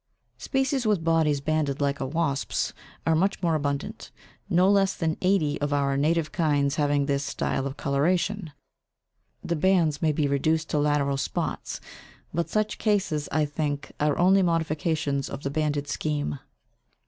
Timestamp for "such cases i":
12.49-13.45